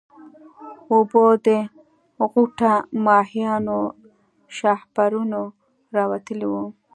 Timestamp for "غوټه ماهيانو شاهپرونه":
2.31-5.39